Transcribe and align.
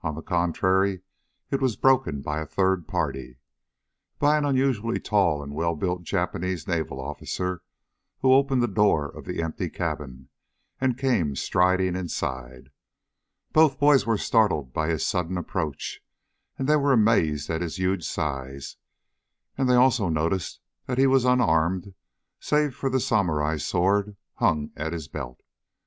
On 0.00 0.14
the 0.14 0.22
contrary, 0.22 1.02
it 1.50 1.60
was 1.60 1.76
broken 1.76 2.22
by 2.22 2.40
a 2.40 2.46
third 2.46 2.88
party. 2.88 3.36
By 4.18 4.38
an 4.38 4.46
unusually 4.46 4.98
tall, 4.98 5.42
and 5.42 5.54
well 5.54 5.76
built 5.76 6.02
Japanese 6.02 6.66
Navy 6.66 6.88
officer 6.88 7.60
who 8.20 8.32
opened 8.32 8.62
the 8.62 8.68
door 8.68 9.06
of 9.06 9.26
the 9.26 9.42
empty 9.42 9.68
cabin 9.68 10.30
and 10.80 10.96
came 10.96 11.36
striding 11.36 11.94
inside. 11.94 12.70
Both 13.52 13.78
boys 13.78 14.06
were 14.06 14.16
startled 14.16 14.72
by 14.72 14.88
his 14.88 15.06
sudden 15.06 15.36
approach, 15.36 16.00
they 16.58 16.76
were 16.76 16.94
amazed 16.94 17.48
by 17.48 17.58
his 17.58 17.76
huge 17.76 18.06
size, 18.08 18.78
and 19.58 19.68
they 19.68 19.74
also 19.76 20.08
noticed 20.08 20.58
that 20.86 20.96
he 20.96 21.06
was 21.06 21.26
unarmed 21.26 21.92
save 22.40 22.74
for 22.74 22.88
the 22.88 22.98
samurai 22.98 23.58
sword 23.58 24.16
hung 24.36 24.72
at 24.74 24.94
his 24.94 25.06
belt. 25.06 25.42